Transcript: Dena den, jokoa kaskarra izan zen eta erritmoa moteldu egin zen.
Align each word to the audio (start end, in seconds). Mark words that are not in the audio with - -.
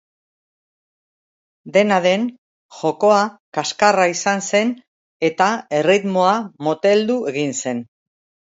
Dena 1.75 1.99
den, 2.05 2.23
jokoa 2.77 3.19
kaskarra 3.59 4.09
izan 4.15 4.43
zen 4.47 4.75
eta 5.31 5.53
erritmoa 5.83 6.35
moteldu 6.71 7.21
egin 7.35 7.59
zen. 7.63 7.87